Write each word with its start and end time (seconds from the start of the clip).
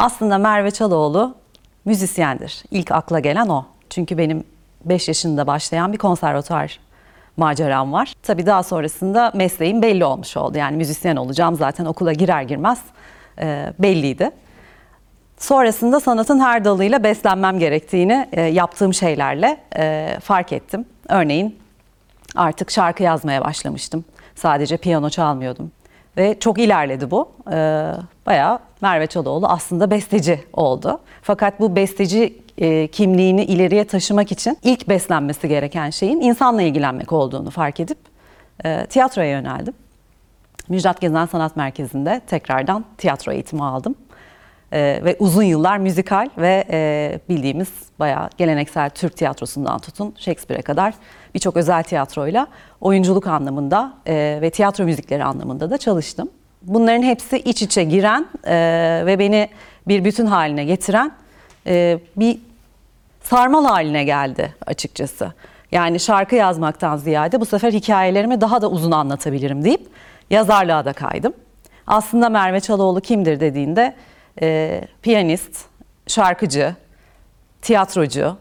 Aslında 0.00 0.38
Merve 0.38 0.70
Çaloğlu 0.70 1.34
müzisyendir. 1.84 2.64
İlk 2.70 2.92
akla 2.92 3.20
gelen 3.20 3.48
o. 3.48 3.64
Çünkü 3.90 4.18
benim 4.18 4.44
5 4.84 5.08
yaşında 5.08 5.46
başlayan 5.46 5.92
bir 5.92 5.98
konservatuar 5.98 6.80
maceram 7.36 7.92
var. 7.92 8.14
Tabii 8.22 8.46
daha 8.46 8.62
sonrasında 8.62 9.32
mesleğim 9.34 9.82
belli 9.82 10.04
olmuş 10.04 10.36
oldu. 10.36 10.58
Yani 10.58 10.76
müzisyen 10.76 11.16
olacağım 11.16 11.54
zaten 11.56 11.84
okula 11.84 12.12
girer 12.12 12.42
girmez 12.42 12.80
e, 13.38 13.72
belliydi. 13.78 14.30
Sonrasında 15.38 16.00
sanatın 16.00 16.40
her 16.40 16.64
dalıyla 16.64 17.02
beslenmem 17.02 17.58
gerektiğini 17.58 18.28
e, 18.32 18.40
yaptığım 18.40 18.94
şeylerle 18.94 19.60
e, 19.76 20.16
fark 20.22 20.52
ettim. 20.52 20.84
Örneğin 21.08 21.58
artık 22.36 22.70
şarkı 22.70 23.02
yazmaya 23.02 23.44
başlamıştım. 23.44 24.04
Sadece 24.34 24.76
piyano 24.76 25.10
çalmıyordum. 25.10 25.72
Ve 26.20 26.36
çok 26.40 26.58
ilerledi 26.58 27.10
bu. 27.10 27.28
Ee, 27.52 27.92
bayağı 28.26 28.58
Merve 28.80 29.06
Çaloğlu 29.06 29.46
aslında 29.46 29.90
besteci 29.90 30.40
oldu. 30.52 31.00
Fakat 31.22 31.60
bu 31.60 31.76
besteci 31.76 32.38
e, 32.58 32.86
kimliğini 32.86 33.44
ileriye 33.44 33.84
taşımak 33.84 34.32
için 34.32 34.58
ilk 34.62 34.88
beslenmesi 34.88 35.48
gereken 35.48 35.90
şeyin 35.90 36.20
insanla 36.20 36.62
ilgilenmek 36.62 37.12
olduğunu 37.12 37.50
fark 37.50 37.80
edip 37.80 37.98
e, 38.64 38.86
tiyatroya 38.86 39.30
yöneldim. 39.30 39.74
Müjdat 40.68 41.00
Gezen 41.00 41.26
Sanat 41.26 41.56
Merkezi'nde 41.56 42.20
tekrardan 42.26 42.84
tiyatro 42.98 43.32
eğitimi 43.32 43.64
aldım. 43.64 43.94
Ee, 44.72 45.00
ve 45.04 45.16
uzun 45.18 45.42
yıllar 45.42 45.78
müzikal 45.78 46.28
ve 46.38 46.64
e, 46.70 47.20
bildiğimiz 47.28 47.68
bayağı 47.98 48.28
geleneksel 48.38 48.90
Türk 48.90 49.16
tiyatrosundan 49.16 49.78
tutun 49.78 50.14
Shakespeare'e 50.18 50.62
kadar 50.62 50.94
birçok 51.34 51.56
özel 51.56 51.82
tiyatroyla 51.82 52.46
oyunculuk 52.80 53.26
anlamında 53.26 53.92
e, 54.06 54.38
ve 54.42 54.50
tiyatro 54.50 54.84
müzikleri 54.84 55.24
anlamında 55.24 55.70
da 55.70 55.78
çalıştım. 55.78 56.28
Bunların 56.62 57.02
hepsi 57.02 57.38
iç 57.38 57.62
içe 57.62 57.84
giren 57.84 58.26
e, 58.44 58.56
ve 59.06 59.18
beni 59.18 59.48
bir 59.88 60.04
bütün 60.04 60.26
haline 60.26 60.64
getiren 60.64 61.12
e, 61.66 61.98
bir 62.16 62.38
sarmal 63.22 63.64
haline 63.64 64.04
geldi 64.04 64.54
açıkçası. 64.66 65.32
Yani 65.72 66.00
şarkı 66.00 66.34
yazmaktan 66.34 66.96
ziyade 66.96 67.40
bu 67.40 67.46
sefer 67.46 67.72
hikayelerimi 67.72 68.40
daha 68.40 68.62
da 68.62 68.70
uzun 68.70 68.90
anlatabilirim 68.90 69.64
deyip 69.64 69.86
yazarlığa 70.30 70.84
da 70.84 70.92
kaydım. 70.92 71.32
Aslında 71.86 72.28
Merve 72.28 72.60
Çaloğlu 72.60 73.00
kimdir 73.00 73.40
dediğinde 73.40 73.94
e, 74.42 74.80
piyanist, 75.02 75.64
şarkıcı, 76.06 76.74
tiyatrocu, 77.62 78.36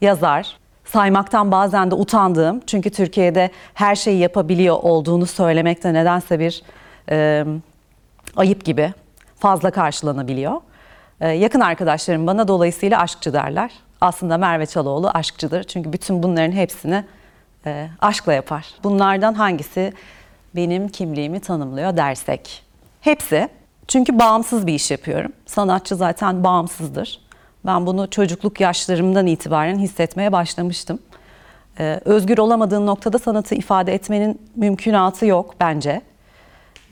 yazar, 0.00 0.56
saymaktan 0.84 1.52
bazen 1.52 1.90
de 1.90 1.94
utandığım 1.94 2.60
çünkü 2.66 2.90
Türkiye'de 2.90 3.50
her 3.74 3.94
şeyi 3.94 4.18
yapabiliyor 4.18 4.76
olduğunu 4.82 5.26
söylemekte 5.26 5.94
nedense 5.94 6.38
bir 6.38 6.62
e, 7.10 7.44
ayıp 8.36 8.64
gibi 8.64 8.92
fazla 9.38 9.70
karşılanabiliyor. 9.70 10.60
E, 11.20 11.28
yakın 11.28 11.60
arkadaşlarım 11.60 12.26
bana 12.26 12.48
dolayısıyla 12.48 13.00
aşkçı 13.00 13.32
derler. 13.32 13.70
Aslında 14.00 14.38
Merve 14.38 14.66
Çaloğlu 14.66 15.10
aşkçıdır 15.10 15.64
çünkü 15.64 15.92
bütün 15.92 16.22
bunların 16.22 16.52
hepsini 16.52 17.04
e, 17.66 17.88
aşkla 18.00 18.32
yapar. 18.32 18.66
Bunlardan 18.84 19.34
hangisi 19.34 19.92
benim 20.56 20.88
kimliğimi 20.88 21.40
tanımlıyor 21.40 21.96
dersek? 21.96 22.62
Hepsi. 23.00 23.48
Çünkü 23.90 24.18
bağımsız 24.18 24.66
bir 24.66 24.74
iş 24.74 24.90
yapıyorum. 24.90 25.32
Sanatçı 25.46 25.96
zaten 25.96 26.44
bağımsızdır. 26.44 27.20
Ben 27.66 27.86
bunu 27.86 28.10
çocukluk 28.10 28.60
yaşlarımdan 28.60 29.26
itibaren 29.26 29.78
hissetmeye 29.78 30.32
başlamıştım. 30.32 30.98
Ee, 31.78 32.00
özgür 32.04 32.38
olamadığın 32.38 32.86
noktada 32.86 33.18
sanatı 33.18 33.54
ifade 33.54 33.94
etmenin 33.94 34.40
mümkünatı 34.56 35.26
yok 35.26 35.54
bence. 35.60 36.00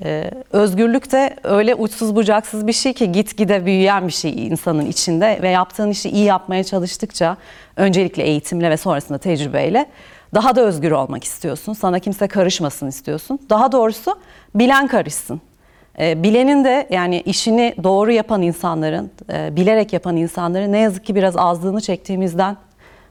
Ee, 0.04 0.30
özgürlük 0.52 1.12
de 1.12 1.36
öyle 1.44 1.74
uçsuz 1.74 2.16
bucaksız 2.16 2.66
bir 2.66 2.72
şey 2.72 2.92
ki 2.92 3.12
gitgide 3.12 3.66
büyüyen 3.66 4.06
bir 4.06 4.12
şey 4.12 4.46
insanın 4.46 4.86
içinde 4.86 5.38
ve 5.42 5.48
yaptığın 5.48 5.90
işi 5.90 6.10
iyi 6.10 6.24
yapmaya 6.24 6.64
çalıştıkça 6.64 7.36
öncelikle 7.76 8.22
eğitimle 8.22 8.70
ve 8.70 8.76
sonrasında 8.76 9.18
tecrübeyle 9.18 9.86
daha 10.34 10.56
da 10.56 10.60
özgür 10.60 10.90
olmak 10.90 11.24
istiyorsun. 11.24 11.72
Sana 11.72 11.98
kimse 11.98 12.28
karışmasın 12.28 12.86
istiyorsun. 12.86 13.38
Daha 13.50 13.72
doğrusu 13.72 14.18
bilen 14.54 14.86
karışsın. 14.86 15.40
E, 16.00 16.22
bilenin 16.22 16.64
de 16.64 16.86
yani 16.90 17.20
işini 17.20 17.74
doğru 17.84 18.12
yapan 18.12 18.42
insanların, 18.42 19.10
e, 19.32 19.56
bilerek 19.56 19.92
yapan 19.92 20.16
insanların 20.16 20.72
ne 20.72 20.78
yazık 20.78 21.04
ki 21.04 21.14
biraz 21.14 21.36
azlığını 21.36 21.80
çektiğimizden 21.80 22.56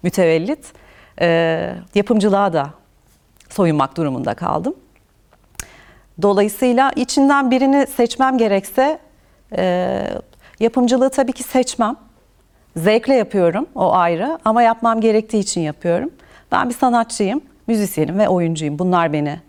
mütevellit 0.03 0.73
e, 1.21 1.73
yapımcılığa 1.95 2.53
da 2.53 2.69
soyunmak 3.49 3.97
durumunda 3.97 4.33
kaldım. 4.33 4.75
Dolayısıyla 6.21 6.91
içinden 6.95 7.51
birini 7.51 7.87
seçmem 7.87 8.37
gerekse 8.37 8.99
e, 9.57 10.03
yapımcılığı 10.59 11.09
tabii 11.09 11.33
ki 11.33 11.43
seçmem. 11.43 11.95
Zevkle 12.75 13.15
yapıyorum 13.15 13.67
o 13.75 13.93
ayrı 13.93 14.39
ama 14.45 14.61
yapmam 14.61 15.01
gerektiği 15.01 15.39
için 15.39 15.61
yapıyorum. 15.61 16.09
Ben 16.51 16.69
bir 16.69 16.73
sanatçıyım, 16.73 17.41
müzisyenim 17.67 18.19
ve 18.19 18.29
oyuncuyum. 18.29 18.79
Bunlar 18.79 19.13
beni 19.13 19.39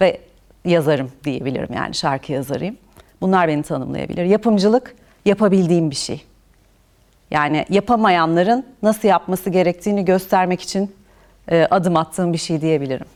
ve 0.00 0.20
yazarım 0.64 1.10
diyebilirim 1.24 1.68
yani 1.74 1.94
şarkı 1.94 2.32
yazarıyım. 2.32 2.76
Bunlar 3.20 3.48
beni 3.48 3.62
tanımlayabilir. 3.62 4.24
Yapımcılık 4.24 4.94
yapabildiğim 5.24 5.90
bir 5.90 5.96
şey. 5.96 6.24
Yani 7.30 7.66
yapamayanların 7.70 8.66
nasıl 8.82 9.08
yapması 9.08 9.50
gerektiğini 9.50 10.04
göstermek 10.04 10.60
için 10.60 10.94
e, 11.48 11.66
adım 11.70 11.96
attığım 11.96 12.32
bir 12.32 12.38
şey 12.38 12.60
diyebilirim. 12.60 13.06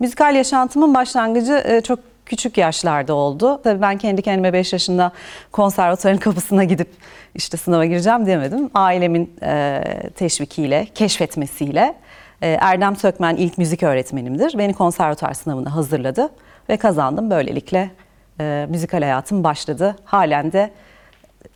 Müzikal 0.00 0.34
yaşantımın 0.34 0.94
başlangıcı 0.94 1.62
e, 1.66 1.80
çok 1.80 1.98
küçük 2.26 2.58
yaşlarda 2.58 3.14
oldu. 3.14 3.60
Tabii 3.64 3.82
ben 3.82 3.98
kendi 3.98 4.22
kendime 4.22 4.52
5 4.52 4.72
yaşında 4.72 5.12
konservatuarın 5.52 6.16
kapısına 6.16 6.64
gidip 6.64 6.88
işte 7.34 7.56
sınava 7.56 7.84
gireceğim 7.84 8.26
demedim. 8.26 8.70
Ailemin 8.74 9.34
e, 9.42 9.82
teşvikiyle, 10.16 10.86
keşfetmesiyle 10.94 11.94
e, 12.42 12.48
Erdem 12.60 12.96
Sökmen 12.96 13.36
ilk 13.36 13.58
müzik 13.58 13.82
öğretmenimdir. 13.82 14.58
Beni 14.58 14.74
konservatuar 14.74 15.34
sınavına 15.34 15.76
hazırladı 15.76 16.30
ve 16.68 16.76
kazandım. 16.76 17.30
Böylelikle 17.30 17.90
e, 18.40 18.66
müzikal 18.70 19.02
hayatım 19.02 19.44
başladı. 19.44 19.96
Halen 20.04 20.52
de 20.52 20.70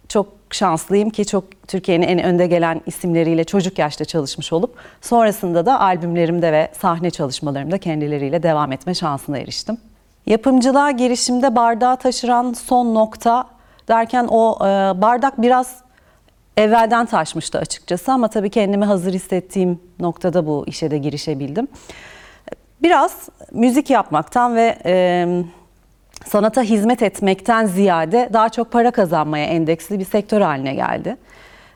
çok 0.09 0.27
şanslıyım 0.51 1.11
ki 1.11 1.27
çok 1.27 1.45
Türkiye'nin 1.69 2.09
en 2.09 2.25
önde 2.25 2.47
gelen 2.47 2.81
isimleriyle 2.87 3.45
çocuk 3.45 3.79
yaşta 3.79 4.05
çalışmış 4.05 4.53
olup 4.53 4.77
sonrasında 5.01 5.67
da 5.67 5.81
albümlerimde 5.81 6.53
ve 6.53 6.69
sahne 6.81 7.11
çalışmalarımda 7.11 7.79
kendileriyle 7.79 8.43
devam 8.43 8.73
etme 8.73 8.95
şansına 8.95 9.39
eriştim. 9.39 9.79
Yapımcılığa 10.27 10.91
girişimde 10.91 11.57
bardağı 11.57 11.97
taşıran 11.97 12.53
son 12.53 12.95
nokta 12.95 13.47
derken 13.89 14.29
o 14.31 14.59
e, 14.61 14.67
bardak 15.03 15.43
biraz 15.43 15.77
evvelden 16.57 17.07
taşmıştı 17.07 17.59
açıkçası 17.59 18.13
ama 18.13 18.29
tabii 18.29 18.51
kendimi 18.51 18.85
hazır 18.85 19.13
hissettiğim 19.13 19.81
noktada 20.01 20.47
bu 20.47 20.65
işe 20.67 20.91
de 20.91 20.99
girişebildim. 20.99 21.69
Biraz 22.83 23.29
müzik 23.53 23.91
yapmaktan 23.91 24.57
ve 24.57 24.79
e, 24.85 25.27
sanata 26.27 26.63
hizmet 26.63 27.03
etmekten 27.03 27.67
ziyade 27.67 28.31
daha 28.33 28.49
çok 28.49 28.73
para 28.73 28.91
kazanmaya 28.91 29.47
endeksli 29.47 29.99
bir 29.99 30.05
sektör 30.05 30.41
haline 30.41 30.75
geldi. 30.75 31.17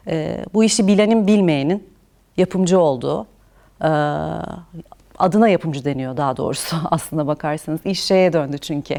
E, 0.06 0.44
bu 0.54 0.64
işi 0.64 0.86
bilenin 0.86 1.26
bilmeyenin 1.26 1.88
yapımcı 2.36 2.80
olduğu, 2.80 3.26
e, 3.82 3.90
adına 5.18 5.48
yapımcı 5.48 5.84
deniyor 5.84 6.16
daha 6.16 6.36
doğrusu 6.36 6.76
aslında 6.90 7.26
bakarsanız. 7.26 7.80
İş 7.84 8.04
şeye 8.04 8.32
döndü 8.32 8.58
çünkü. 8.58 8.94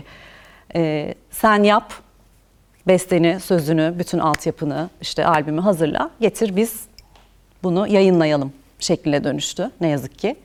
E, 0.75 1.13
sen 1.31 1.63
yap, 1.63 1.94
besteni, 2.88 3.39
sözünü, 3.39 3.95
bütün 4.00 4.19
altyapını, 4.19 4.89
işte 5.01 5.25
albümü 5.25 5.62
hazırla, 5.62 6.09
getir 6.19 6.56
biz 6.56 6.85
bunu 7.63 7.88
yayınlayalım 7.88 8.53
şekline 8.79 9.23
dönüştü 9.23 9.72
ne 9.81 9.88
yazık 9.88 10.19
ki. 10.19 10.35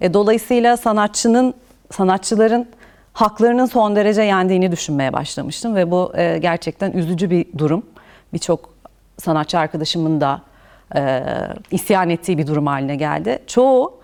E, 0.00 0.14
dolayısıyla 0.14 0.76
sanatçının, 0.76 1.54
sanatçıların 1.90 2.66
haklarının 3.12 3.66
son 3.66 3.96
derece 3.96 4.22
yendiğini 4.22 4.72
düşünmeye 4.72 5.12
başlamıştım 5.12 5.74
ve 5.74 5.90
bu 5.90 6.12
e, 6.16 6.38
gerçekten 6.38 6.92
üzücü 6.92 7.30
bir 7.30 7.46
durum. 7.58 7.86
Birçok 8.32 8.74
sanatçı 9.18 9.58
arkadaşımın 9.58 10.20
da 10.20 10.42
e, 10.96 11.22
isyan 11.70 12.10
ettiği 12.10 12.38
bir 12.38 12.46
durum 12.46 12.66
haline 12.66 12.96
geldi. 12.96 13.38
Çoğu 13.46 13.98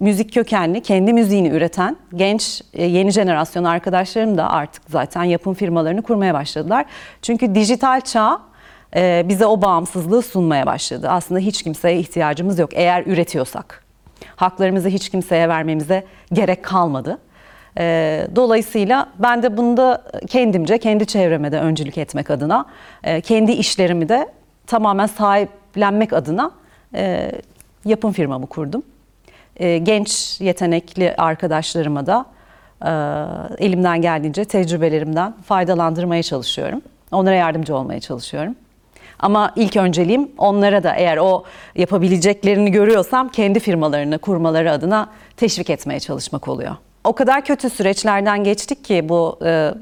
müzik 0.00 0.34
kökenli, 0.34 0.82
kendi 0.82 1.12
müziğini 1.12 1.48
üreten 1.48 1.96
genç 2.14 2.62
e, 2.74 2.84
yeni 2.84 3.10
jenerasyon 3.10 3.64
arkadaşlarım 3.64 4.38
da 4.38 4.50
artık 4.50 4.82
zaten 4.88 5.24
yapım 5.24 5.54
firmalarını 5.54 6.02
kurmaya 6.02 6.34
başladılar. 6.34 6.86
Çünkü 7.22 7.54
dijital 7.54 8.00
çağ 8.00 8.40
e, 8.96 9.24
bize 9.28 9.46
o 9.46 9.62
bağımsızlığı 9.62 10.22
sunmaya 10.22 10.66
başladı. 10.66 11.08
Aslında 11.10 11.40
hiç 11.40 11.62
kimseye 11.62 11.98
ihtiyacımız 11.98 12.58
yok 12.58 12.70
eğer 12.72 13.02
üretiyorsak. 13.06 13.87
Haklarımızı 14.36 14.88
hiç 14.88 15.08
kimseye 15.08 15.48
vermemize 15.48 16.04
gerek 16.32 16.62
kalmadı. 16.62 17.18
E, 17.78 18.26
dolayısıyla 18.36 19.08
ben 19.18 19.42
de 19.42 19.56
bunda 19.56 20.04
kendimce, 20.26 20.78
kendi 20.78 21.06
çevreme 21.06 21.52
de 21.52 21.60
öncülük 21.60 21.98
etmek 21.98 22.30
adına, 22.30 22.66
kendi 23.22 23.52
işlerimi 23.52 24.08
de 24.08 24.28
tamamen 24.66 25.06
sahiplenmek 25.06 26.12
adına 26.12 26.50
yapım 27.84 28.12
firmamı 28.12 28.46
kurdum. 28.46 28.82
Genç 29.58 30.40
yetenekli 30.40 31.14
arkadaşlarıma 31.16 32.06
da 32.06 32.26
Ee, 32.84 32.88
elimden 33.58 34.02
geldiğince 34.02 34.44
tecrübelerimden 34.44 35.34
faydalandırmaya 35.44 36.22
çalışıyorum. 36.22 36.82
Onlara 37.12 37.34
yardımcı 37.34 37.76
olmaya 37.76 38.00
çalışıyorum. 38.00 38.56
Ama 39.18 39.52
ilk 39.56 39.76
önceliğim 39.76 40.30
onlara 40.38 40.82
da 40.82 40.94
eğer 40.94 41.16
o 41.16 41.44
yapabileceklerini 41.76 42.70
görüyorsam 42.70 43.28
kendi 43.28 43.60
firmalarını 43.60 44.18
kurmaları 44.18 44.72
adına 44.72 45.08
teşvik 45.36 45.70
etmeye 45.70 46.00
çalışmak 46.00 46.48
oluyor. 46.48 46.76
O 47.04 47.12
kadar 47.12 47.44
kötü 47.44 47.70
süreçlerden 47.70 48.44
geçtik 48.44 48.84
ki 48.84 49.08
bu 49.08 49.38
e, 49.44 49.74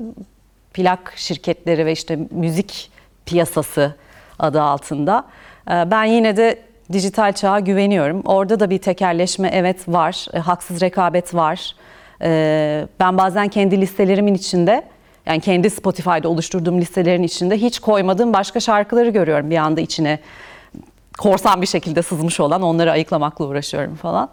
plak 0.74 1.12
şirketleri 1.16 1.86
ve 1.86 1.92
işte 1.92 2.18
müzik 2.30 2.90
piyasası 3.26 3.94
adı 4.38 4.62
altında. 4.62 5.24
E, 5.70 5.90
ben 5.90 6.04
yine 6.04 6.36
de 6.36 6.58
dijital 6.92 7.32
çağa 7.32 7.60
güveniyorum. 7.60 8.22
Orada 8.24 8.60
da 8.60 8.70
bir 8.70 8.78
tekerleşme 8.78 9.50
evet 9.52 9.88
var, 9.88 10.26
e, 10.32 10.38
haksız 10.38 10.80
rekabet 10.80 11.34
var. 11.34 11.74
E, 12.22 12.88
ben 13.00 13.18
bazen 13.18 13.48
kendi 13.48 13.80
listelerimin 13.80 14.34
içinde 14.34 14.82
yani 15.26 15.40
kendi 15.40 15.70
Spotify'da 15.70 16.28
oluşturduğum 16.28 16.80
listelerin 16.80 17.22
içinde 17.22 17.56
hiç 17.56 17.78
koymadığım 17.78 18.32
başka 18.32 18.60
şarkıları 18.60 19.10
görüyorum 19.10 19.50
bir 19.50 19.56
anda 19.56 19.80
içine 19.80 20.18
korsan 21.18 21.62
bir 21.62 21.66
şekilde 21.66 22.02
sızmış 22.02 22.40
olan 22.40 22.62
onları 22.62 22.90
ayıklamakla 22.90 23.44
uğraşıyorum 23.44 23.94
falan. 23.94 24.28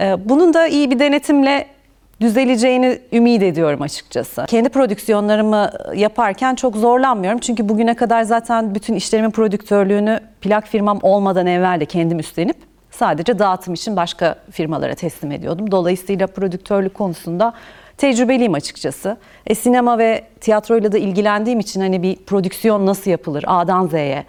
Ee, 0.00 0.16
Bunun 0.28 0.54
da 0.54 0.66
iyi 0.66 0.90
bir 0.90 0.98
denetimle 0.98 1.66
düzeleceğini 2.20 2.98
ümit 3.12 3.42
ediyorum 3.42 3.82
açıkçası. 3.82 4.44
Kendi 4.48 4.68
prodüksiyonlarımı 4.68 5.70
yaparken 5.94 6.54
çok 6.54 6.76
zorlanmıyorum. 6.76 7.38
Çünkü 7.40 7.68
bugüne 7.68 7.94
kadar 7.94 8.22
zaten 8.22 8.74
bütün 8.74 8.94
işlerimin 8.94 9.30
prodüktörlüğünü 9.30 10.20
plak 10.40 10.66
firmam 10.66 10.98
olmadan 11.02 11.46
evvel 11.46 11.80
de 11.80 11.84
kendim 11.84 12.18
üstlenip 12.18 12.56
sadece 12.90 13.38
dağıtım 13.38 13.74
için 13.74 13.96
başka 13.96 14.36
firmalara 14.50 14.94
teslim 14.94 15.32
ediyordum. 15.32 15.70
Dolayısıyla 15.70 16.26
prodüktörlük 16.26 16.94
konusunda 16.94 17.52
tecrübeliyim 17.98 18.54
açıkçası. 18.54 19.16
E, 19.46 19.54
sinema 19.54 19.98
ve 19.98 20.24
tiyatroyla 20.40 20.92
da 20.92 20.98
ilgilendiğim 20.98 21.60
için 21.60 21.80
hani 21.80 22.02
bir 22.02 22.16
prodüksiyon 22.16 22.86
nasıl 22.86 23.10
yapılır 23.10 23.44
A'dan 23.46 23.86
Z'ye 23.86 24.24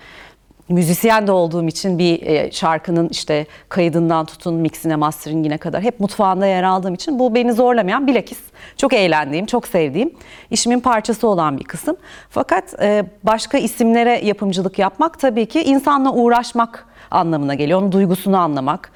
müzisyen 0.69 1.27
de 1.27 1.31
olduğum 1.31 1.67
için 1.67 1.99
bir 1.99 2.21
e, 2.21 2.51
şarkının 2.51 3.09
işte 3.09 3.45
kaydından 3.69 4.25
tutun 4.25 4.53
mixine 4.53 4.95
masteringine 4.95 5.57
kadar 5.57 5.81
hep 5.81 5.99
mutfağında 5.99 6.45
yer 6.45 6.63
aldığım 6.63 6.93
için 6.93 7.19
bu 7.19 7.35
beni 7.35 7.53
zorlamayan 7.53 8.07
bilakis 8.07 8.39
çok 8.77 8.93
eğlendiğim, 8.93 9.45
çok 9.45 9.67
sevdiğim 9.67 10.13
işimin 10.51 10.79
parçası 10.79 11.27
olan 11.27 11.57
bir 11.57 11.63
kısım. 11.63 11.97
Fakat 12.29 12.81
e, 12.81 13.05
başka 13.23 13.57
isimlere 13.57 14.25
yapımcılık 14.25 14.79
yapmak 14.79 15.19
tabii 15.19 15.45
ki 15.45 15.63
insanla 15.63 16.13
uğraşmak 16.13 16.85
anlamına 17.11 17.53
geliyor. 17.55 17.81
Onun 17.81 17.91
duygusunu 17.91 18.37
anlamak, 18.37 18.91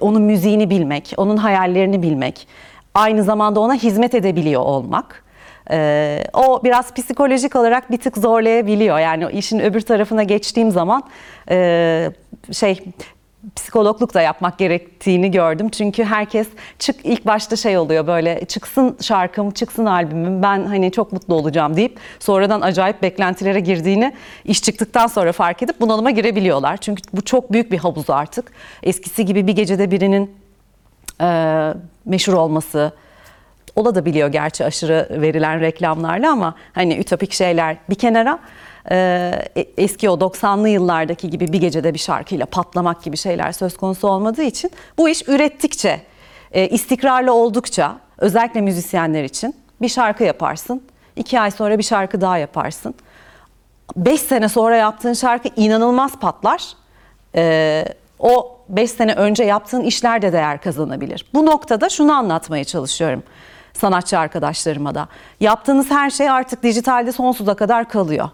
onun 0.00 0.22
müziğini 0.22 0.70
bilmek, 0.70 1.14
onun 1.16 1.36
hayallerini 1.36 2.02
bilmek, 2.02 2.48
aynı 2.96 3.22
zamanda 3.22 3.60
ona 3.60 3.74
hizmet 3.74 4.14
edebiliyor 4.14 4.62
olmak. 4.62 5.24
Ee, 5.70 6.24
o 6.34 6.64
biraz 6.64 6.94
psikolojik 6.94 7.56
olarak 7.56 7.90
bir 7.90 7.96
tık 7.96 8.16
zorlayabiliyor. 8.18 8.98
Yani 8.98 9.26
işin 9.32 9.60
öbür 9.60 9.80
tarafına 9.80 10.22
geçtiğim 10.22 10.70
zaman 10.70 11.02
e, 11.50 12.10
şey 12.52 12.84
psikologluk 13.56 14.14
da 14.14 14.20
yapmak 14.20 14.58
gerektiğini 14.58 15.30
gördüm. 15.30 15.68
Çünkü 15.68 16.04
herkes 16.04 16.48
çık 16.78 16.96
ilk 17.04 17.26
başta 17.26 17.56
şey 17.56 17.78
oluyor 17.78 18.06
böyle 18.06 18.44
çıksın 18.44 18.96
şarkım, 19.00 19.50
çıksın 19.50 19.86
albümüm 19.86 20.42
ben 20.42 20.64
hani 20.64 20.92
çok 20.92 21.12
mutlu 21.12 21.34
olacağım 21.34 21.76
deyip 21.76 21.98
sonradan 22.20 22.60
acayip 22.60 23.02
beklentilere 23.02 23.60
girdiğini 23.60 24.12
iş 24.44 24.62
çıktıktan 24.62 25.06
sonra 25.06 25.32
fark 25.32 25.62
edip 25.62 25.80
bunalıma 25.80 26.10
girebiliyorlar. 26.10 26.76
Çünkü 26.76 27.02
bu 27.12 27.24
çok 27.24 27.52
büyük 27.52 27.72
bir 27.72 27.78
havuz 27.78 28.10
artık. 28.10 28.52
Eskisi 28.82 29.24
gibi 29.24 29.46
bir 29.46 29.52
gecede 29.52 29.90
birinin 29.90 30.34
e, 31.20 31.26
meşhur 32.06 32.32
olması, 32.32 32.92
ola 33.76 33.94
da 33.94 34.04
biliyor 34.04 34.28
gerçi 34.28 34.64
aşırı 34.64 35.08
verilen 35.10 35.60
reklamlarla 35.60 36.30
ama 36.30 36.54
hani 36.72 36.98
ütopik 36.98 37.32
şeyler 37.32 37.76
bir 37.90 37.94
kenara 37.94 38.38
e, 38.90 39.32
eski 39.76 40.10
o 40.10 40.14
90'lı 40.14 40.68
yıllardaki 40.68 41.30
gibi 41.30 41.52
bir 41.52 41.60
gecede 41.60 41.94
bir 41.94 41.98
şarkıyla 41.98 42.46
patlamak 42.46 43.02
gibi 43.02 43.16
şeyler 43.16 43.52
söz 43.52 43.76
konusu 43.76 44.08
olmadığı 44.08 44.42
için 44.42 44.70
bu 44.98 45.08
iş 45.08 45.28
ürettikçe, 45.28 46.00
e, 46.52 46.68
istikrarlı 46.68 47.32
oldukça 47.32 47.98
özellikle 48.18 48.60
müzisyenler 48.60 49.24
için 49.24 49.56
bir 49.82 49.88
şarkı 49.88 50.24
yaparsın, 50.24 50.82
iki 51.16 51.40
ay 51.40 51.50
sonra 51.50 51.78
bir 51.78 51.82
şarkı 51.82 52.20
daha 52.20 52.38
yaparsın. 52.38 52.94
Beş 53.96 54.20
sene 54.20 54.48
sonra 54.48 54.76
yaptığın 54.76 55.12
şarkı 55.12 55.48
inanılmaz 55.56 56.18
patlar. 56.18 56.62
E, 57.34 57.84
o 58.18 58.58
5 58.68 58.90
sene 58.90 59.14
önce 59.14 59.44
yaptığın 59.44 59.82
işler 59.82 60.22
de 60.22 60.32
değer 60.32 60.60
kazanabilir. 60.60 61.26
Bu 61.34 61.46
noktada 61.46 61.88
şunu 61.88 62.12
anlatmaya 62.12 62.64
çalışıyorum 62.64 63.22
sanatçı 63.76 64.18
arkadaşlarıma 64.18 64.94
da. 64.94 65.08
Yaptığınız 65.40 65.90
her 65.90 66.10
şey 66.10 66.30
artık 66.30 66.62
dijitalde 66.62 67.12
sonsuza 67.12 67.54
kadar 67.54 67.88
kalıyor. 67.88 68.28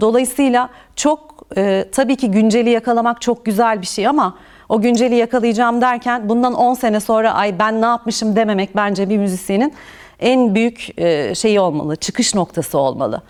Dolayısıyla 0.00 0.68
çok 0.96 1.46
e, 1.56 1.84
tabii 1.92 2.16
ki 2.16 2.30
günceli 2.30 2.70
yakalamak 2.70 3.20
çok 3.20 3.44
güzel 3.44 3.80
bir 3.80 3.86
şey 3.86 4.06
ama 4.06 4.34
o 4.68 4.80
günceli 4.80 5.14
yakalayacağım 5.14 5.80
derken 5.80 6.28
bundan 6.28 6.54
10 6.54 6.74
sene 6.74 7.00
sonra 7.00 7.34
ay 7.34 7.58
ben 7.58 7.82
ne 7.82 7.86
yapmışım 7.86 8.36
dememek 8.36 8.76
bence 8.76 9.10
bir 9.10 9.18
müzisyenin 9.18 9.74
en 10.20 10.54
büyük 10.54 11.00
e, 11.00 11.34
şeyi 11.34 11.60
olmalı, 11.60 11.96
çıkış 11.96 12.34
noktası 12.34 12.78
olmalı. 12.78 13.22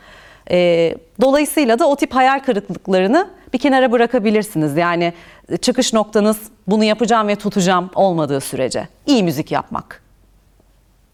E, 0.50 0.94
dolayısıyla 1.20 1.78
da 1.78 1.88
o 1.88 1.96
tip 1.96 2.14
hayal 2.14 2.38
kırıklıklarını 2.38 3.30
bir 3.52 3.58
kenara 3.58 3.92
bırakabilirsiniz. 3.92 4.76
Yani 4.76 5.12
çıkış 5.60 5.92
noktanız 5.92 6.38
bunu 6.66 6.84
yapacağım 6.84 7.28
ve 7.28 7.36
tutacağım 7.36 7.90
olmadığı 7.94 8.40
sürece. 8.40 8.88
iyi 9.06 9.22
müzik 9.22 9.52
yapmak 9.52 10.08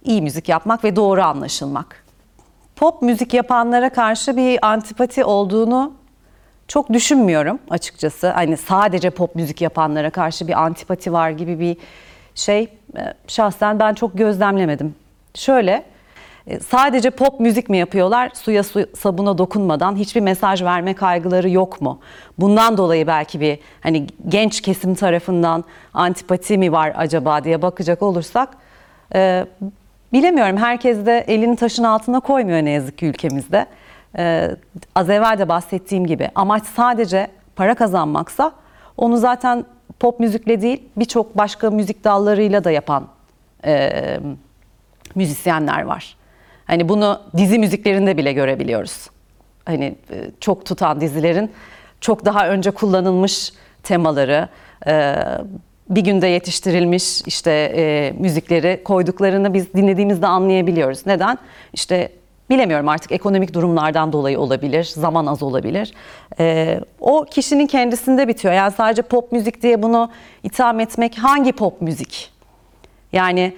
iyi 0.04 0.22
müzik 0.22 0.48
yapmak 0.48 0.84
ve 0.84 0.96
doğru 0.96 1.22
anlaşılmak. 1.22 2.04
Pop 2.76 3.02
müzik 3.02 3.34
yapanlara 3.34 3.90
karşı 3.90 4.36
bir 4.36 4.66
antipati 4.66 5.24
olduğunu 5.24 5.92
çok 6.68 6.92
düşünmüyorum 6.92 7.58
açıkçası. 7.70 8.30
Hani 8.30 8.56
sadece 8.56 9.10
pop 9.10 9.34
müzik 9.34 9.60
yapanlara 9.60 10.10
karşı 10.10 10.48
bir 10.48 10.62
antipati 10.62 11.12
var 11.12 11.30
gibi 11.30 11.60
bir 11.60 11.76
şey 12.34 12.62
e, 12.96 13.14
şahsen 13.26 13.78
ben 13.78 13.94
çok 13.94 14.18
gözlemlemedim. 14.18 14.94
Şöyle 15.34 15.84
sadece 16.66 17.10
pop 17.10 17.40
müzik 17.40 17.68
mi 17.68 17.78
yapıyorlar? 17.78 18.30
Suya 18.34 18.62
su, 18.62 18.86
sabuna 18.96 19.38
dokunmadan 19.38 19.96
hiçbir 19.96 20.20
mesaj 20.20 20.62
verme 20.62 20.94
kaygıları 20.94 21.50
yok 21.50 21.80
mu? 21.80 22.00
Bundan 22.38 22.76
dolayı 22.76 23.06
belki 23.06 23.40
bir 23.40 23.58
hani 23.80 24.06
genç 24.28 24.60
kesim 24.60 24.94
tarafından 24.94 25.64
antipati 25.94 26.58
mi 26.58 26.72
var 26.72 26.92
acaba 26.96 27.44
diye 27.44 27.62
bakacak 27.62 28.02
olursak 28.02 28.48
e, 29.14 29.46
Bilemiyorum 30.14 30.56
herkes 30.56 31.06
de 31.06 31.24
elini 31.28 31.56
taşın 31.56 31.84
altına 31.84 32.20
koymuyor 32.20 32.64
ne 32.64 32.70
yazık 32.70 32.98
ki 32.98 33.06
ülkemizde. 33.06 33.66
Ee, 34.18 34.50
az 34.94 35.10
evvel 35.10 35.38
de 35.38 35.48
bahsettiğim 35.48 36.06
gibi 36.06 36.30
amaç 36.34 36.64
sadece 36.64 37.28
para 37.56 37.74
kazanmaksa 37.74 38.52
onu 38.96 39.16
zaten 39.16 39.64
pop 40.00 40.20
müzikle 40.20 40.62
değil 40.62 40.82
birçok 40.96 41.38
başka 41.38 41.70
müzik 41.70 42.04
dallarıyla 42.04 42.64
da 42.64 42.70
yapan 42.70 43.06
e, 43.64 43.90
müzisyenler 45.14 45.82
var. 45.82 46.16
Hani 46.64 46.88
bunu 46.88 47.20
dizi 47.36 47.58
müziklerinde 47.58 48.16
bile 48.16 48.32
görebiliyoruz. 48.32 49.10
Hani 49.64 49.94
e, 50.10 50.30
çok 50.40 50.66
tutan 50.66 51.00
dizilerin 51.00 51.50
çok 52.00 52.24
daha 52.24 52.48
önce 52.48 52.70
kullanılmış 52.70 53.52
temaları, 53.82 54.48
e, 54.86 55.14
bir 55.90 56.00
günde 56.00 56.26
yetiştirilmiş 56.26 57.22
işte 57.26 57.72
e, 57.76 58.12
müzikleri 58.18 58.84
koyduklarını 58.84 59.54
biz 59.54 59.74
dinlediğimizde 59.74 60.26
anlayabiliyoruz. 60.26 61.06
Neden? 61.06 61.38
İşte 61.72 62.08
bilemiyorum 62.50 62.88
artık 62.88 63.12
ekonomik 63.12 63.54
durumlardan 63.54 64.12
dolayı 64.12 64.40
olabilir, 64.40 64.84
zaman 64.84 65.26
az 65.26 65.42
olabilir. 65.42 65.94
O 67.00 67.24
kişinin 67.30 67.66
kendisinde 67.66 68.28
bitiyor. 68.28 68.54
Yani 68.54 68.72
sadece 68.72 69.02
pop 69.02 69.32
müzik 69.32 69.62
diye 69.62 69.82
bunu 69.82 70.10
itham 70.42 70.80
etmek 70.80 71.18
hangi 71.18 71.52
pop 71.52 71.80
müzik? 71.80 72.32
Yani 73.12 73.54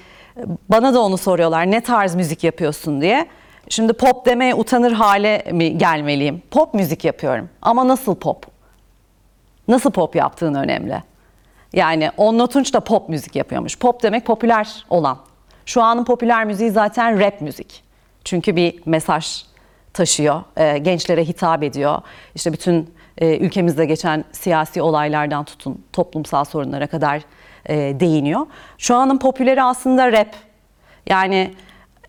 bana 0.68 0.94
da 0.94 1.00
onu 1.00 1.18
soruyorlar 1.18 1.70
ne 1.70 1.80
tarz 1.80 2.14
müzik 2.14 2.44
yapıyorsun 2.44 3.00
diye. 3.00 3.26
Şimdi 3.68 3.92
pop 3.92 4.26
demeye 4.26 4.54
utanır 4.54 4.92
hale 4.92 5.44
mi 5.52 5.78
gelmeliyim? 5.78 6.42
Pop 6.50 6.74
müzik 6.74 7.04
yapıyorum 7.04 7.48
ama 7.62 7.88
nasıl 7.88 8.14
pop? 8.14 8.46
Nasıl 9.68 9.90
pop 9.90 10.16
yaptığın 10.16 10.54
önemli. 10.54 11.02
Yani 11.72 12.10
Onno 12.16 12.46
Tunç 12.46 12.74
da 12.74 12.80
pop 12.80 13.08
müzik 13.08 13.36
yapıyormuş. 13.36 13.78
Pop 13.78 14.02
demek 14.02 14.26
popüler 14.26 14.84
olan. 14.90 15.18
Şu 15.66 15.82
anın 15.82 16.04
popüler 16.04 16.44
müziği 16.44 16.70
zaten 16.70 17.20
rap 17.20 17.40
müzik. 17.40 17.82
Çünkü 18.24 18.56
bir 18.56 18.82
mesaj 18.86 19.44
taşıyor, 19.92 20.42
e, 20.56 20.78
gençlere 20.78 21.24
hitap 21.24 21.62
ediyor. 21.62 22.00
İşte 22.34 22.52
bütün 22.52 22.94
e, 23.18 23.36
ülkemizde 23.36 23.86
geçen 23.86 24.24
siyasi 24.32 24.82
olaylardan 24.82 25.44
tutun 25.44 25.84
toplumsal 25.92 26.44
sorunlara 26.44 26.86
kadar 26.86 27.22
e, 27.68 28.00
değiniyor. 28.00 28.46
Şu 28.78 28.94
anın 28.94 29.18
popüleri 29.18 29.62
aslında 29.62 30.12
rap. 30.12 30.28
Yani 31.06 31.50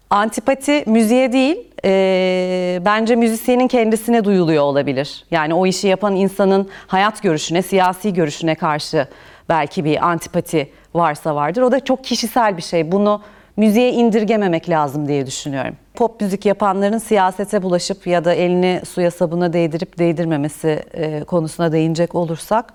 antipati 0.10 0.84
müziğe 0.88 1.34
değil, 1.34 1.58
e, 1.86 2.80
bence 2.86 3.16
müzisyenin 3.16 3.68
kendisine 3.68 4.24
duyuluyor 4.24 4.64
olabilir. 4.64 5.26
Yani 5.32 5.54
o 5.54 5.66
işi 5.66 5.88
yapan 5.88 6.16
insanın 6.16 6.70
hayat 6.88 7.24
görüşüne, 7.24 7.62
siyasi 7.62 8.14
görüşüne 8.14 8.56
karşı 8.56 9.08
belki 9.50 9.86
bir 9.86 10.08
antipati 10.08 10.72
varsa 10.94 11.36
vardır. 11.36 11.62
O 11.62 11.72
da 11.72 11.80
çok 11.80 12.04
kişisel 12.04 12.58
bir 12.58 12.62
şey. 12.62 12.92
Bunu 12.92 13.22
müziğe 13.58 13.92
indirgememek 13.92 14.70
lazım 14.70 15.08
diye 15.08 15.26
düşünüyorum. 15.26 15.76
Pop 15.94 16.22
müzik 16.22 16.46
yapanların 16.46 16.98
siyasete 16.98 17.64
bulaşıp 17.64 18.08
ya 18.08 18.26
da 18.26 18.34
elini 18.34 18.82
suya 18.90 19.12
sabuna 19.12 19.54
değdirip 19.54 20.00
değdirmemesi 20.00 20.84
e, 20.94 21.24
konusuna 21.24 21.72
değinecek 21.72 22.16
olursak 22.16 22.74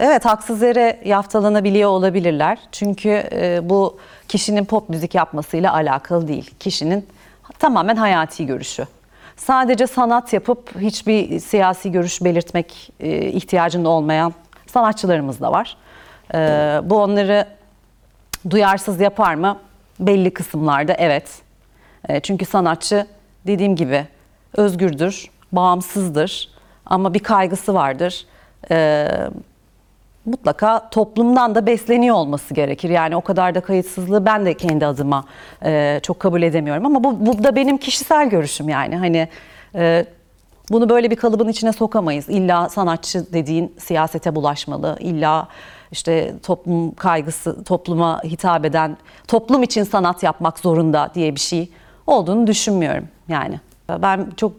evet 0.00 0.24
haksız 0.24 0.62
yere 0.62 1.00
yaftalanabiliyor 1.04 1.90
olabilirler. 1.90 2.58
Çünkü 2.72 3.28
e, 3.32 3.60
bu 3.62 3.98
kişinin 4.28 4.64
pop 4.64 4.88
müzik 4.88 5.14
yapmasıyla 5.14 5.74
alakalı 5.74 6.28
değil. 6.28 6.50
Kişinin 6.60 7.06
tamamen 7.58 7.96
hayati 7.96 8.46
görüşü. 8.46 8.86
Sadece 9.36 9.86
sanat 9.86 10.32
yapıp 10.32 10.80
hiçbir 10.80 11.40
siyasi 11.40 11.92
görüş 11.92 12.24
belirtmek 12.24 12.92
e, 13.00 13.18
ihtiyacında 13.18 13.88
olmayan 13.88 14.34
sanatçılarımız 14.66 15.40
da 15.40 15.52
var. 15.52 15.76
E, 16.34 16.38
bu 16.84 17.02
onları 17.02 17.46
duyarsız 18.50 19.00
yapar 19.00 19.34
mı? 19.34 19.58
Belli 20.00 20.34
kısımlarda 20.34 20.92
evet. 20.92 21.42
E, 22.08 22.20
çünkü 22.20 22.44
sanatçı 22.44 23.06
dediğim 23.46 23.76
gibi 23.76 24.06
özgürdür, 24.56 25.30
bağımsızdır 25.52 26.50
ama 26.86 27.14
bir 27.14 27.18
kaygısı 27.18 27.74
vardır. 27.74 28.26
E, 28.70 29.08
mutlaka 30.26 30.88
toplumdan 30.90 31.54
da 31.54 31.66
besleniyor 31.66 32.16
olması 32.16 32.54
gerekir. 32.54 32.90
Yani 32.90 33.16
o 33.16 33.20
kadar 33.20 33.54
da 33.54 33.60
kayıtsızlığı 33.60 34.26
ben 34.26 34.46
de 34.46 34.54
kendi 34.54 34.86
adıma 34.86 35.24
e, 35.64 36.00
çok 36.02 36.20
kabul 36.20 36.42
edemiyorum 36.42 36.86
ama 36.86 37.04
bu, 37.04 37.26
bu 37.26 37.44
da 37.44 37.56
benim 37.56 37.78
kişisel 37.78 38.30
görüşüm 38.30 38.68
yani. 38.68 38.96
Hani 38.96 39.28
e, 39.74 40.06
bunu 40.70 40.88
böyle 40.88 41.10
bir 41.10 41.16
kalıbın 41.16 41.48
içine 41.48 41.72
sokamayız. 41.72 42.28
İlla 42.28 42.68
sanatçı 42.68 43.32
dediğin 43.32 43.74
siyasete 43.78 44.34
bulaşmalı. 44.34 44.96
İlla 45.00 45.48
işte 45.92 46.34
toplum 46.42 46.94
kaygısı, 46.94 47.64
topluma 47.64 48.22
hitap 48.24 48.64
eden, 48.64 48.96
toplum 49.28 49.62
için 49.62 49.84
sanat 49.84 50.22
yapmak 50.22 50.58
zorunda 50.58 51.10
diye 51.14 51.34
bir 51.34 51.40
şey 51.40 51.70
olduğunu 52.06 52.46
düşünmüyorum 52.46 53.08
yani. 53.28 53.60
Ben 53.88 54.30
çok 54.36 54.52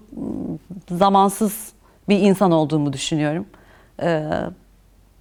zamansız 0.91 1.71
bir 2.09 2.19
insan 2.19 2.51
olduğumu 2.51 2.93
düşünüyorum. 2.93 3.45
Ee, 4.01 4.23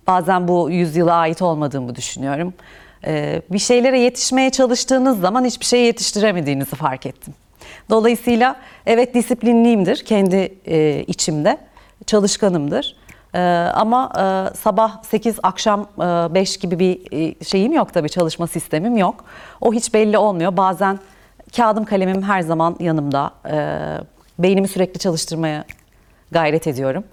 bazen 0.07 0.49
bu 0.49 0.71
yüzyıla 0.71 1.15
ait 1.15 1.43
olmadığımı 1.43 1.95
düşünüyorum. 1.95 2.55
Ee, 3.07 3.43
bir 3.51 3.59
şeylere 3.59 4.01
yetişmeye 4.01 4.51
çalıştığınız 4.51 5.21
zaman 5.21 5.45
hiçbir 5.45 5.65
şey 5.65 5.85
yetiştiremediğinizi 5.85 6.77
fark 6.77 7.07
ettim. 7.07 7.35
Dolayısıyla 7.91 8.57
evet 8.87 9.15
disiplinliyimdir 9.15 10.05
kendi 10.05 10.55
e, 10.67 11.05
içimde, 11.07 11.59
çalışkanımdır. 12.07 12.97
Ee, 13.35 13.39
ama 13.75 14.13
e, 14.15 14.57
sabah 14.57 15.03
8 15.03 15.39
akşam 15.43 15.87
5 15.99 16.57
gibi 16.57 16.79
bir 16.79 17.13
e, 17.13 17.45
şeyim 17.45 17.73
yok 17.73 17.95
tabii 17.95 18.09
çalışma 18.09 18.47
sistemim 18.47 18.97
yok. 18.97 19.25
O 19.61 19.73
hiç 19.73 19.95
belli 19.95 20.19
olmuyor. 20.19 20.57
Bazen 20.57 20.99
kağıdım 21.57 21.85
kalemim 21.85 22.23
her 22.23 22.41
zaman 22.41 22.77
yanımda. 22.81 23.31
Ee, 23.51 23.79
beynimi 24.39 24.69
sürekli 24.69 24.99
çalıştırmaya 24.99 25.65
gayret 26.31 26.67
ediyorum. 26.67 27.05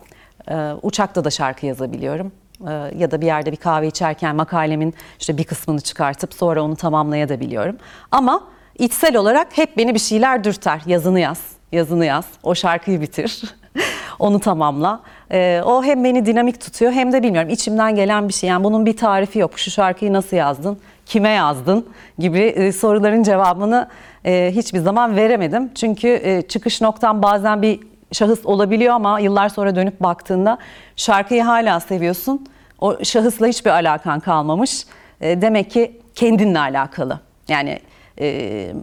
Ee, 0.51 0.71
uçakta 0.81 1.23
da 1.23 1.29
şarkı 1.29 1.65
yazabiliyorum. 1.65 2.31
Ee, 2.67 2.71
ya 2.97 3.12
da 3.12 3.21
bir 3.21 3.25
yerde 3.25 3.51
bir 3.51 3.57
kahve 3.57 3.88
içerken 3.88 4.35
makalemin 4.35 4.93
işte 5.19 5.38
bir 5.38 5.43
kısmını 5.43 5.81
çıkartıp 5.81 6.33
sonra 6.33 6.63
onu 6.63 6.75
tamamlayabiliyorum. 6.75 7.77
Ama 8.12 8.43
içsel 8.79 9.15
olarak 9.15 9.57
hep 9.57 9.77
beni 9.77 9.93
bir 9.93 10.00
şeyler 10.00 10.43
dürter. 10.43 10.81
Yazını 10.85 11.19
yaz, 11.19 11.41
yazını 11.71 12.05
yaz, 12.05 12.25
o 12.43 12.55
şarkıyı 12.55 13.01
bitir. 13.01 13.43
onu 14.19 14.39
tamamla. 14.39 15.00
Ee, 15.31 15.62
o 15.65 15.83
hem 15.83 16.03
beni 16.03 16.25
dinamik 16.25 16.62
tutuyor 16.62 16.91
hem 16.91 17.12
de 17.13 17.23
bilmiyorum 17.23 17.50
içimden 17.50 17.95
gelen 17.95 18.27
bir 18.27 18.33
şey. 18.33 18.50
Yani 18.50 18.63
bunun 18.63 18.85
bir 18.85 18.97
tarifi 18.97 19.39
yok. 19.39 19.59
Şu 19.59 19.71
şarkıyı 19.71 20.13
nasıl 20.13 20.38
yazdın? 20.38 20.77
Kime 21.05 21.29
yazdın? 21.29 21.85
Gibi 22.19 22.39
e, 22.39 22.71
soruların 22.71 23.23
cevabını 23.23 23.88
e, 24.25 24.51
hiçbir 24.55 24.79
zaman 24.79 25.15
veremedim. 25.15 25.71
Çünkü 25.75 26.07
e, 26.07 26.41
çıkış 26.41 26.81
noktam 26.81 27.21
bazen 27.21 27.62
bir 27.62 27.79
şahıs 28.13 28.46
olabiliyor 28.46 28.93
ama 28.93 29.20
yıllar 29.20 29.50
sonra 29.50 29.75
dönüp 29.75 30.00
baktığında 30.00 30.58
şarkıyı 30.96 31.43
hala 31.43 31.79
seviyorsun. 31.79 32.48
O 32.82 33.03
şahısla 33.03 33.48
hiçbir 33.48 33.70
alakan 33.70 34.20
kalmamış. 34.20 34.86
E, 35.22 35.41
demek 35.41 35.72
ki 35.72 36.01
kendinle 36.15 36.60
alakalı. 36.60 37.20
Yani 37.48 37.79
e, 38.20 38.74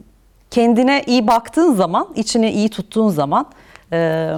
kendine 0.50 1.04
iyi 1.06 1.26
baktığın 1.26 1.74
zaman, 1.74 2.08
içini 2.14 2.50
iyi 2.50 2.68
tuttuğun 2.68 3.08
zaman 3.08 3.46
e, 3.92 4.30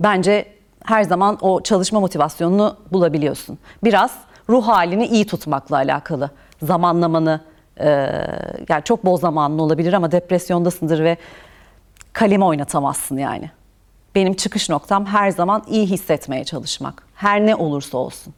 bence 0.00 0.46
her 0.84 1.02
zaman 1.02 1.38
o 1.40 1.62
çalışma 1.62 2.00
motivasyonunu 2.00 2.76
bulabiliyorsun. 2.92 3.58
Biraz 3.84 4.10
ruh 4.48 4.68
halini 4.68 5.06
iyi 5.06 5.26
tutmakla 5.26 5.76
alakalı. 5.76 6.30
Zamanlamanı, 6.62 7.40
yani 8.68 8.82
çok 8.84 9.04
bol 9.04 9.16
zamanın 9.16 9.58
olabilir 9.58 9.92
ama 9.92 10.12
depresyondasındır 10.12 11.04
ve 11.04 11.16
kalemi 12.12 12.44
oynatamazsın 12.44 13.16
yani. 13.16 13.50
Benim 14.14 14.34
çıkış 14.34 14.68
noktam 14.68 15.06
her 15.06 15.30
zaman 15.30 15.64
iyi 15.68 15.86
hissetmeye 15.86 16.44
çalışmak. 16.44 17.06
Her 17.14 17.46
ne 17.46 17.54
olursa 17.54 17.98
olsun. 17.98 18.34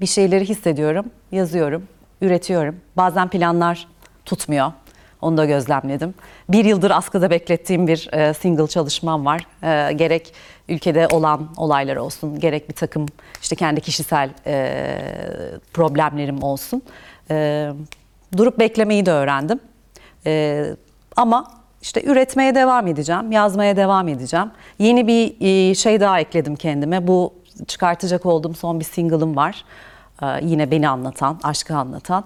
Bir 0.00 0.06
şeyleri 0.06 0.48
hissediyorum, 0.48 1.06
yazıyorum, 1.32 1.88
üretiyorum. 2.20 2.76
Bazen 2.96 3.28
planlar 3.28 3.88
tutmuyor. 4.24 4.72
Onu 5.22 5.36
da 5.36 5.44
gözlemledim. 5.44 6.14
Bir 6.48 6.64
yıldır 6.64 6.90
askıda 6.90 7.30
beklettiğim 7.30 7.86
bir 7.86 8.08
e, 8.12 8.34
single 8.34 8.66
çalışmam 8.66 9.26
var. 9.26 9.46
E, 9.62 9.92
gerek 9.92 10.34
ülkede 10.68 11.06
olan 11.06 11.48
olaylar 11.56 11.96
olsun, 11.96 12.40
gerek 12.40 12.68
bir 12.68 12.74
takım 12.74 13.06
işte 13.42 13.56
kendi 13.56 13.80
kişisel 13.80 14.30
e, 14.46 14.96
problemlerim 15.72 16.42
olsun. 16.42 16.82
E, 17.30 17.68
durup 18.36 18.58
beklemeyi 18.58 19.06
de 19.06 19.10
öğrendim. 19.12 19.60
E, 20.26 20.64
ama 21.16 21.59
işte 21.82 22.02
üretmeye 22.04 22.54
devam 22.54 22.86
edeceğim, 22.86 23.32
yazmaya 23.32 23.76
devam 23.76 24.08
edeceğim. 24.08 24.50
Yeni 24.78 25.06
bir 25.06 25.36
e, 25.40 25.74
şey 25.74 26.00
daha 26.00 26.20
ekledim 26.20 26.56
kendime. 26.56 27.06
Bu 27.06 27.34
çıkartacak 27.66 28.26
olduğum 28.26 28.54
son 28.54 28.80
bir 28.80 28.84
single'ım 28.84 29.36
var. 29.36 29.64
E, 30.22 30.26
yine 30.42 30.70
beni 30.70 30.88
anlatan, 30.88 31.40
aşkı 31.42 31.76
anlatan. 31.76 32.24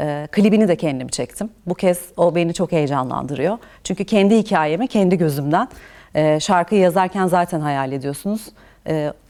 E, 0.00 0.28
klibini 0.32 0.68
de 0.68 0.76
kendim 0.76 1.08
çektim. 1.08 1.50
Bu 1.66 1.74
kez 1.74 1.98
o 2.16 2.34
beni 2.34 2.54
çok 2.54 2.72
heyecanlandırıyor. 2.72 3.58
Çünkü 3.84 4.04
kendi 4.04 4.38
hikayemi 4.38 4.88
kendi 4.88 5.18
gözümden 5.18 5.68
şarkıyı 6.40 6.80
yazarken 6.80 7.26
zaten 7.26 7.60
hayal 7.60 7.92
ediyorsunuz. 7.92 8.48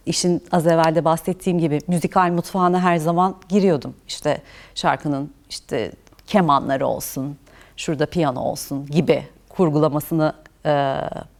İşin 0.06 0.42
az 0.52 0.66
evvel 0.66 0.94
de 0.94 1.04
bahsettiğim 1.04 1.58
gibi 1.58 1.78
müzikal 1.88 2.30
mutfağına 2.30 2.80
her 2.80 2.96
zaman 2.96 3.36
giriyordum. 3.48 3.94
İşte 4.08 4.38
şarkının 4.74 5.30
işte 5.50 5.92
kemanları 6.26 6.86
olsun, 6.86 7.36
şurada 7.76 8.06
piyano 8.06 8.40
olsun 8.40 8.86
gibi 8.86 9.24
kurgulamasını 9.56 10.32
e, 10.66 10.94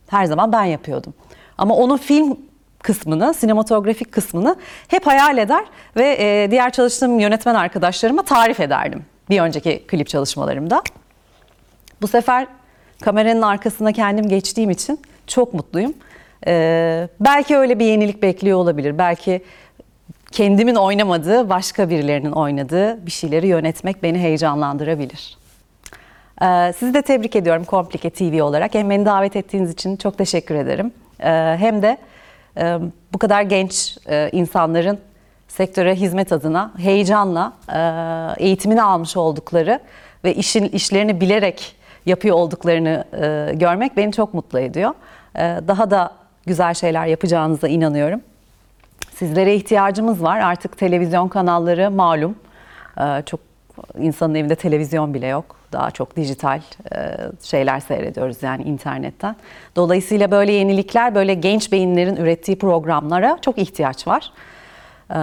her 0.09 0.25
zaman 0.25 0.53
ben 0.53 0.65
yapıyordum. 0.65 1.15
Ama 1.59 1.75
onun 1.75 1.97
film 1.97 2.39
kısmını, 2.83 3.35
sinematografik 3.35 4.13
kısmını 4.13 4.57
hep 4.89 5.07
hayal 5.07 5.39
eder 5.39 5.65
ve 5.97 6.17
e, 6.21 6.51
diğer 6.51 6.73
çalıştığım 6.73 7.19
yönetmen 7.19 7.55
arkadaşlarıma 7.55 8.23
tarif 8.23 8.61
ederdim 8.61 9.05
bir 9.31 9.41
önceki 9.41 9.85
klip 9.87 10.09
çalışmalarımda. 10.09 10.83
Bu 12.03 12.09
sefer 12.09 12.47
kameranın 13.03 13.43
arkasına 13.43 13.93
kendim 13.93 14.29
geçtiğim 14.29 14.71
için 14.71 15.01
çok 15.27 15.55
mutluyum. 15.55 15.95
E, 16.47 17.09
belki 17.21 17.57
öyle 17.57 17.79
bir 17.79 17.85
yenilik 17.85 18.23
bekliyor 18.23 18.59
olabilir. 18.59 18.99
Belki 18.99 19.43
kendimin 20.33 20.75
oynamadığı, 20.75 21.49
başka 21.49 21.91
birilerinin 21.91 22.33
oynadığı 22.33 23.07
bir 23.07 23.11
şeyleri 23.11 23.47
yönetmek 23.47 24.03
beni 24.03 24.19
heyecanlandırabilir. 24.19 25.44
Ee, 26.43 26.73
Sizi 26.79 26.95
de 26.95 27.03
tebrik 27.03 27.37
ediyorum 27.37 27.65
Komplike 27.65 28.11
TV 28.11 28.43
olarak. 28.43 28.75
Hem 28.75 28.91
beni 28.91 29.07
davet 29.07 29.37
ettiğiniz 29.37 29.71
için 29.71 29.97
çok 29.97 30.19
teşekkür 30.19 30.55
ederim. 30.55 30.93
Ee, 31.21 31.57
Hem 31.59 31.83
de 31.83 31.99
e, 32.57 32.79
bu 33.13 33.19
kadar 33.19 33.43
genç 33.43 33.99
e, 34.09 34.29
insanların 34.33 34.99
sektöre 35.49 35.95
hizmet 35.95 36.33
adına 36.33 36.73
heyecanla 36.79 37.53
e, 37.69 38.45
eğitimini 38.45 38.83
almış 38.83 39.17
oldukları 39.17 39.81
ve 40.25 40.35
işin 40.35 40.65
işlerini 40.65 41.21
bilerek 41.21 41.77
yapıyor 42.07 42.37
olduklarını 42.37 43.05
görmek 43.55 43.97
beni 43.97 44.13
çok 44.13 44.35
mutlu 44.35 44.59
ediyor. 44.61 44.91
Daha 45.69 45.91
da 45.91 46.11
güzel 46.47 46.75
şeyler 46.75 47.07
yapacağınıza 47.07 47.69
inanıyorum. 47.69 48.21
Sizlere 49.15 49.55
ihtiyacımız 49.55 50.23
var. 50.23 50.41
Artık 50.41 50.79
televizyon 50.79 51.29
kanalları 51.29 51.91
malum. 51.91 52.37
Çok 53.27 53.41
insanın 53.99 54.35
evinde 54.35 54.55
televizyon 54.55 55.15
bile 55.15 55.27
yok. 55.27 55.57
Daha 55.73 55.91
çok 55.91 56.17
dijital 56.17 56.61
e, 56.95 57.17
şeyler 57.43 57.81
seyrediyoruz 57.81 58.43
yani 58.43 58.63
internetten. 58.63 59.37
Dolayısıyla 59.77 60.31
böyle 60.31 60.53
yenilikler, 60.53 61.15
böyle 61.15 61.35
genç 61.35 61.73
beyinlerin 61.73 62.17
ürettiği 62.17 62.59
programlara 62.59 63.39
çok 63.43 63.59
ihtiyaç 63.59 64.07
var. 64.07 64.33
Ee, 65.11 65.17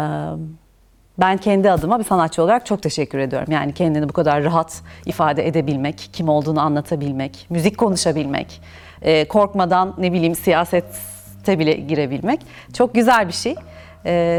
Ben 1.19 1.37
kendi 1.37 1.71
adıma 1.71 1.99
bir 1.99 2.03
sanatçı 2.03 2.43
olarak 2.43 2.65
çok 2.65 2.83
teşekkür 2.83 3.19
ediyorum. 3.19 3.47
Yani 3.51 3.73
kendini 3.73 4.09
bu 4.09 4.13
kadar 4.13 4.43
rahat 4.43 4.81
ifade 5.05 5.47
edebilmek, 5.47 6.09
kim 6.13 6.29
olduğunu 6.29 6.61
anlatabilmek, 6.61 7.45
müzik 7.49 7.77
konuşabilmek, 7.77 8.61
e, 9.01 9.27
korkmadan 9.27 9.93
ne 9.97 10.13
bileyim 10.13 10.35
siyasete 10.35 11.59
bile 11.59 11.73
girebilmek 11.73 12.41
çok 12.73 12.95
güzel 12.95 13.27
bir 13.27 13.33
şey. 13.33 13.55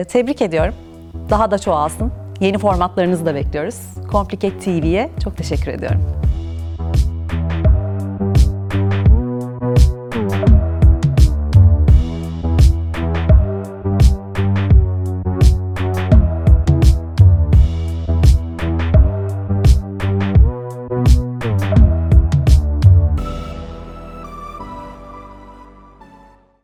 Tebrik 0.04 0.42
ediyorum. 0.42 0.74
Daha 1.30 1.50
da 1.50 1.58
çoğalsın. 1.58 2.21
Yeni 2.42 2.58
formatlarınızı 2.58 3.26
da 3.26 3.34
bekliyoruz. 3.34 3.76
Complicated 4.12 4.60
TV'ye 4.60 5.10
çok 5.24 5.36
teşekkür 5.36 5.70
ediyorum. 5.72 6.21